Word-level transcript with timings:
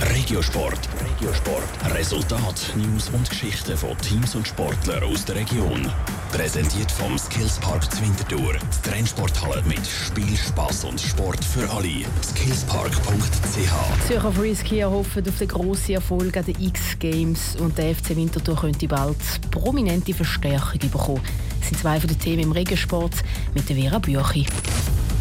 Regiosport. 0.00 0.78
Regiosport. 1.00 1.64
Resultat, 1.92 2.72
News 2.76 3.08
und 3.08 3.28
Geschichten 3.28 3.76
von 3.76 3.98
Teams 3.98 4.36
und 4.36 4.46
Sportlern 4.46 5.02
aus 5.02 5.24
der 5.24 5.34
Region. 5.34 5.90
Präsentiert 6.30 6.92
vom 6.92 7.18
Skillspark 7.18 7.90
Zwintertour. 7.92 8.52
Die 8.52 8.88
Trennsporthalle 8.88 9.60
mit 9.62 9.84
Spiel, 9.84 10.36
Spass 10.36 10.84
und 10.84 11.00
Sport 11.00 11.44
für 11.44 11.68
alle. 11.68 12.04
Skillspark.ch. 12.22 14.06
Zürcher 14.06 14.32
Freeskier 14.32 14.88
hoffen 14.88 15.28
auf 15.28 15.38
den 15.38 15.48
grossen 15.48 15.94
Erfolg 15.94 16.36
an 16.36 16.44
den 16.44 16.62
X-Games 16.62 17.56
und 17.56 17.76
der 17.76 17.96
FC 17.96 18.14
Winterthur 18.14 18.54
könnte 18.54 18.86
bald 18.86 19.16
prominente 19.50 20.14
Verstärkung 20.14 20.78
bekommen. 20.78 21.22
Das 21.58 21.70
sind 21.70 21.80
zwei 21.80 21.98
von 21.98 22.08
den 22.08 22.20
Themen 22.20 22.44
im 22.44 22.52
Regensport 22.52 23.14
mit 23.52 23.68
der 23.68 23.74
Vera 23.74 23.98
Büchi. 23.98 24.46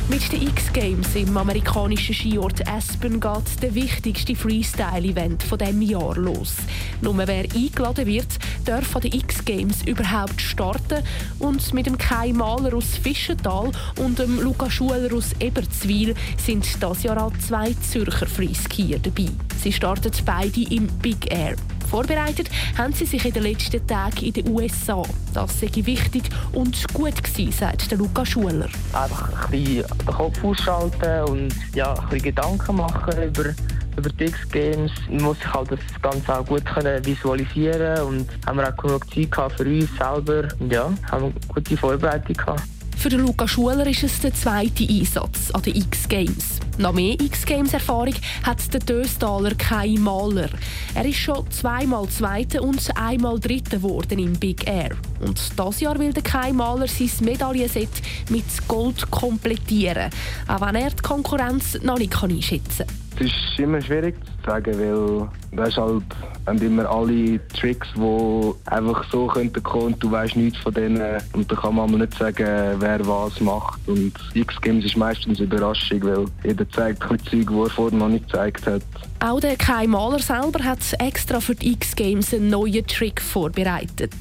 Mit 0.09 0.31
den 0.31 0.47
X-Games 0.47 1.15
im 1.15 1.35
amerikanischen 1.35 2.15
Skiort 2.15 2.65
Aspen 2.65 3.19
geht 3.19 3.61
der 3.61 3.75
wichtigste 3.75 4.35
Freestyle-Event 4.35 5.43
von 5.43 5.57
diesem 5.57 5.81
Jahr 5.81 6.15
los. 6.15 6.55
Nur 7.01 7.17
wer 7.17 7.43
eingeladen 7.43 8.05
wird, 8.05 8.39
darf 8.63 8.95
an 8.95 9.01
den 9.01 9.11
X-Games 9.11 9.85
überhaupt 9.85 10.39
starten. 10.39 11.03
Und 11.39 11.73
mit 11.73 11.87
dem 11.87 11.97
Kai 11.97 12.31
Mahler 12.31 12.73
aus 12.73 12.95
Fischental 12.95 13.69
und 13.99 14.17
dem 14.17 14.39
Luca 14.39 14.69
Schuler 14.69 15.13
aus 15.13 15.31
Eberzwil 15.41 16.15
sind 16.37 16.65
das 16.81 17.03
Jahr 17.03 17.21
auch 17.21 17.37
zwei 17.45 17.73
Zürcher 17.73 18.27
Freeskier 18.27 18.99
dabei. 18.99 19.29
Sie 19.61 19.73
starten 19.73 20.13
beide 20.25 20.61
im 20.73 20.87
Big 21.01 21.29
Air. 21.29 21.57
Vorbereitet 21.89 22.49
haben 22.77 22.93
sie 22.93 23.05
sich 23.05 23.25
in 23.25 23.33
den 23.33 23.43
letzten 23.43 23.85
Tagen 23.87 24.25
in 24.25 24.33
den 24.33 24.49
USA. 24.49 25.03
Das 25.33 25.59
sei 25.59 25.69
wichtig 25.73 26.23
und 26.53 26.85
gut 26.93 27.23
gewesen, 27.23 27.51
sagt 27.51 27.89
der 27.89 27.97
Luca 27.97 28.25
Schuler. 28.25 28.67
Einfach 28.93 29.45
ein 29.45 29.51
bisschen 29.51 29.85
den 29.87 30.05
Kopf 30.05 30.43
ausschalten 30.43 31.23
und 31.29 31.53
ja, 31.73 31.93
ein 31.93 32.03
bisschen 32.09 32.23
Gedanken 32.23 32.75
machen 32.75 33.23
über 33.23 33.53
über 33.97 34.09
die 34.09 34.25
X-Games 34.25 34.91
Man 35.09 35.23
muss 35.23 35.37
sich 35.37 35.51
halt 35.51 35.71
das 35.71 36.01
Ganze 36.01 36.39
auch 36.39 36.45
gut 36.45 36.63
können 36.65 37.03
visualisieren 37.03 38.01
und 38.03 38.29
haben 38.45 38.59
wir 38.59 38.69
auch 38.69 38.77
genug 38.77 39.05
Zeit 39.11 39.51
für 39.53 39.65
uns 39.65 39.89
selber 39.97 40.47
und 40.59 40.71
ja, 40.71 40.91
haben 41.11 41.25
eine 41.25 41.33
gute 41.47 41.75
Vorbereitung 41.75 42.35
gehabt. 42.35 42.61
Für 42.97 43.09
den 43.09 43.19
Luca 43.21 43.47
Schuler 43.47 43.85
ist 43.85 44.03
es 44.03 44.19
der 44.21 44.33
zweite 44.33 44.83
Einsatz 44.83 45.51
an 45.51 45.61
den 45.61 45.75
X-Games. 45.75 46.59
Noch 46.79 46.93
mehr 46.93 47.13
X-Games-Erfahrung 47.13 48.15
hat 48.43 48.73
der 48.73 48.79
Döstaler 48.79 49.53
Kai 49.53 49.95
Mahler. 49.99 50.49
Er 50.95 51.05
ist 51.05 51.17
schon 51.17 51.49
zweimal 51.51 52.09
Zweiter 52.09 52.63
und 52.63 52.89
einmal 52.97 53.39
Dritter 53.39 53.77
geworden 53.77 54.17
im 54.17 54.33
Big 54.33 54.67
Air. 54.67 54.89
Und 55.19 55.39
das 55.57 55.79
Jahr 55.79 55.99
will 55.99 56.11
der 56.11 56.23
Kai 56.23 56.51
Mahler 56.51 56.87
sein 56.87 57.11
Medaillenset 57.21 57.89
mit 58.29 58.45
Gold 58.67 59.09
komplettieren, 59.11 60.09
auch 60.47 60.61
wenn 60.61 60.75
er 60.75 60.89
die 60.89 61.03
Konkurrenz 61.03 61.79
noch 61.83 61.99
nicht 61.99 62.21
einschätzen 62.21 62.87
kann. 63.15 63.27
Es 63.27 63.31
ist 63.31 63.59
immer 63.59 63.79
schwierig 63.79 64.15
sagen, 64.47 64.79
weil 64.79 65.29
das 65.51 65.69
ist 65.69 65.77
halt 65.77 66.03
haben 66.47 66.61
immer 66.61 66.89
alle 66.89 67.45
Tricks, 67.49 67.87
die 67.95 68.51
einfach 68.65 69.03
so 69.11 69.27
könnten 69.27 69.61
kommen 69.61 69.93
und 69.93 70.03
du 70.03 70.09
weißt 70.09 70.37
nichts 70.37 70.57
von 70.59 70.73
denen 70.73 71.21
und 71.33 71.51
da 71.51 71.55
kann 71.55 71.75
man 71.75 71.91
nicht 71.91 72.17
sagen, 72.17 72.47
wer 72.79 73.05
was 73.05 73.39
macht 73.41 73.79
und 73.87 74.13
X-Games 74.33 74.85
ist 74.85 74.95
meistens 74.95 75.39
eine 75.39 75.47
Überraschung, 75.47 76.03
weil 76.03 76.25
jeder 76.43 76.69
zeigt 76.69 77.03
ein 77.03 77.19
Zeug, 77.19 77.47
die 77.49 77.59
er 77.59 77.69
vorher 77.69 77.99
noch 77.99 78.07
nicht 78.07 78.27
gezeigt 78.27 78.65
hat. 78.65 78.81
Auch 79.19 79.39
der 79.39 79.57
Kai 79.57 79.87
Mahler 79.87 80.19
selber 80.19 80.63
hat 80.63 80.79
extra 80.99 81.41
für 81.41 81.55
die 81.55 81.73
X-Games 81.73 82.33
einen 82.33 82.49
neuen 82.49 82.87
Trick 82.87 83.21
vorbereitet. 83.21 84.13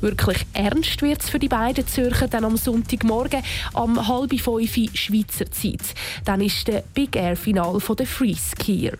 Wirklich 0.00 0.46
ernst 0.52 1.02
wird 1.02 1.22
es 1.22 1.30
für 1.30 1.38
die 1.38 1.48
beiden 1.48 1.86
Zürcher 1.86 2.28
dann 2.28 2.44
am 2.44 2.56
Sonntagmorgen 2.56 3.42
um 3.72 4.06
halb 4.06 4.38
fünf 4.38 4.74
Schweizer 4.94 5.50
Zeit. 5.50 5.94
Dann 6.24 6.40
ist 6.40 6.68
der 6.68 6.84
Big 6.94 7.16
Air 7.16 7.36
Final 7.36 7.78
der 7.98 8.06
Freeskier. 8.06 8.92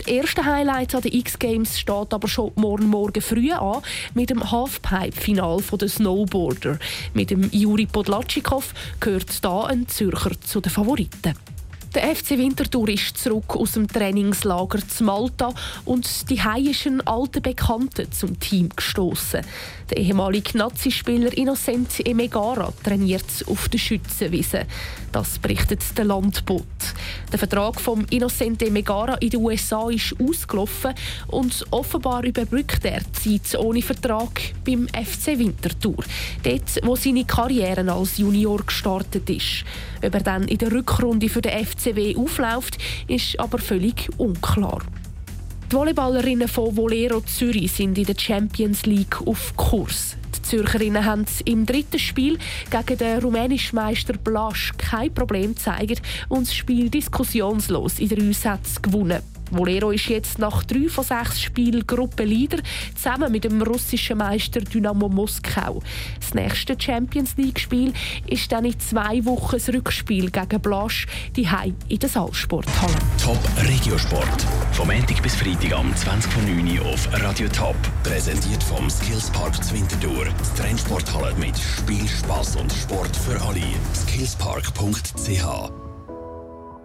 Das 0.00 0.08
erste 0.08 0.46
Highlight 0.46 0.94
an 0.94 1.02
den 1.02 1.12
X-Games 1.12 1.78
steht 1.78 2.14
aber 2.14 2.26
schon 2.26 2.52
morgen 2.54 2.86
Morgen 2.86 3.20
früh 3.20 3.52
an 3.52 3.82
mit 4.14 4.30
dem 4.30 4.50
Halfpipe-Final 4.50 5.60
der 5.78 5.88
Snowboarder. 5.88 6.78
Mit 7.12 7.30
dem 7.30 7.50
Juri 7.52 7.84
Podlatschikow 7.84 8.72
gehört 8.98 9.44
da 9.44 9.64
ein 9.64 9.88
Zürcher 9.88 10.40
zu 10.40 10.62
den 10.62 10.72
Favoriten. 10.72 11.34
Der 11.92 12.14
FC 12.14 12.38
Winterthur 12.38 12.88
ist 12.88 13.18
zurück 13.18 13.56
aus 13.56 13.72
dem 13.72 13.88
Trainingslager 13.88 14.78
zu 14.86 15.02
Malta 15.02 15.52
und 15.84 16.30
die 16.30 16.38
ein 16.38 17.00
alter 17.04 17.40
Bekannter 17.40 18.08
zum 18.12 18.38
Team 18.38 18.68
gestoßen. 18.68 19.40
Der 19.90 19.96
ehemalige 19.96 20.56
Nazi-Spieler 20.56 21.36
Innocent 21.36 22.06
Emegara 22.06 22.72
trainiert 22.84 23.44
auf 23.48 23.68
der 23.68 23.78
Schützenwiese. 23.78 24.66
Das 25.10 25.40
berichtet 25.40 25.80
der 25.98 26.04
Landbot. 26.04 26.64
Der 27.32 27.38
Vertrag 27.40 27.80
von 27.80 28.04
Innocent 28.10 28.62
Emegara 28.62 29.14
in 29.14 29.30
den 29.30 29.40
USA 29.40 29.90
ist 29.90 30.14
ausgelaufen 30.20 30.94
und 31.26 31.64
offenbar 31.72 32.22
überbrückt 32.22 32.84
er 32.84 33.00
die 33.24 33.42
Zeit 33.42 33.58
ohne 33.58 33.82
Vertrag 33.82 34.40
beim 34.64 34.86
FC 34.86 35.36
Winterthur. 35.36 36.04
Dort, 36.44 36.80
wo 36.84 36.94
seine 36.94 37.24
Karriere 37.24 37.92
als 37.92 38.18
Junior 38.18 38.62
gestartet 38.64 39.28
ist. 39.28 39.64
Ob 40.04 40.22
dann 40.22 40.46
in 40.46 40.58
der 40.58 40.70
Rückrunde 40.70 41.28
für 41.28 41.42
den 41.42 41.66
FCW 41.80 42.16
aufläuft, 42.16 42.78
ist 43.08 43.38
aber 43.40 43.58
völlig 43.58 44.08
unklar. 44.18 44.82
Die 45.70 45.76
Volleyballerinnen 45.76 46.48
von 46.48 46.76
Volero 46.76 47.20
Zürich 47.20 47.72
sind 47.72 47.96
in 47.96 48.04
der 48.04 48.18
Champions 48.18 48.86
League 48.86 49.20
auf 49.26 49.56
Kurs. 49.56 50.16
Die 50.36 50.42
Zürcherinnen 50.42 51.04
haben 51.04 51.24
im 51.44 51.64
dritten 51.64 51.98
Spiel 51.98 52.38
gegen 52.70 52.98
den 52.98 53.20
rumänischen 53.20 53.76
Meister 53.76 54.14
Blasch 54.14 54.72
kein 54.76 55.14
Problem 55.14 55.54
gezeigt 55.54 56.02
und 56.28 56.48
das 56.48 56.54
Spiel 56.54 56.90
diskussionslos 56.90 58.00
in 58.00 58.08
drei 58.08 58.32
Sätzen 58.32 58.82
gewonnen. 58.82 59.22
Volero 59.50 59.90
ist 59.90 60.06
jetzt 60.06 60.38
nach 60.38 60.64
drei 60.64 60.88
von 60.88 61.04
sechs 61.04 61.40
Spielen 61.40 61.86
Gruppenleader 61.86 62.58
zusammen 62.94 63.32
mit 63.32 63.44
dem 63.44 63.60
russischen 63.62 64.18
Meister 64.18 64.60
Dynamo 64.60 65.08
Moskau. 65.08 65.82
Das 66.20 66.34
nächste 66.34 66.76
Champions 66.80 67.36
League-Spiel 67.36 67.92
ist 68.26 68.50
dann 68.52 68.64
in 68.64 68.78
zwei 68.78 69.24
Wochen 69.24 69.56
das 69.56 69.68
Rückspiel 69.68 70.30
gegen 70.30 70.60
Blasch, 70.60 71.06
die 71.36 71.48
in 71.88 71.98
der 71.98 72.08
Salzsporthalle. 72.08 72.94
Top 73.22 73.38
Regiosport. 73.68 74.46
Vom 74.72 74.88
Montag 74.88 75.22
bis 75.22 75.34
Freitag 75.34 75.72
am 75.72 75.92
20.09 75.92 76.80
Uhr 76.80 76.86
auf 76.86 77.08
Radio 77.12 77.48
Top. 77.48 77.76
Präsentiert 78.02 78.62
vom 78.62 78.88
Skillspark 78.88 79.62
Zwintertour. 79.62 80.26
Die 80.26 80.60
Trennsporthalle 80.60 81.34
mit 81.34 81.58
Spiel, 81.58 82.06
Spass 82.08 82.56
und 82.56 82.72
Sport 82.72 83.16
für 83.16 83.40
alle. 83.42 83.60
Skillspark.ch 83.94 85.89